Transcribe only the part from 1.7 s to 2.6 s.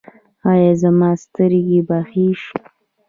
به ښې شي؟